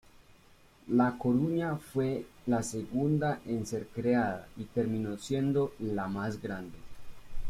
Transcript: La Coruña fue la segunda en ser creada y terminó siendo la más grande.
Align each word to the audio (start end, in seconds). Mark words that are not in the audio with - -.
La 0.87 1.15
Coruña 1.19 1.75
fue 1.77 2.25
la 2.47 2.63
segunda 2.63 3.39
en 3.45 3.67
ser 3.67 3.85
creada 3.85 4.47
y 4.57 4.63
terminó 4.63 5.15
siendo 5.19 5.75
la 5.77 6.07
más 6.07 6.41
grande. 6.41 6.79